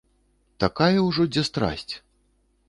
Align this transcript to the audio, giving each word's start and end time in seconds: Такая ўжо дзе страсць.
Такая 0.63 1.03
ўжо 1.09 1.27
дзе 1.35 1.43
страсць. 1.51 1.93